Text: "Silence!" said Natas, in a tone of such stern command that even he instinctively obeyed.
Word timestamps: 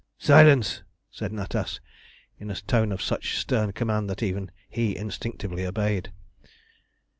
"Silence!" 0.17 0.81
said 1.11 1.31
Natas, 1.31 1.79
in 2.39 2.49
a 2.49 2.55
tone 2.55 2.91
of 2.91 3.03
such 3.03 3.37
stern 3.37 3.71
command 3.71 4.09
that 4.09 4.23
even 4.23 4.49
he 4.67 4.97
instinctively 4.97 5.63
obeyed. 5.63 6.11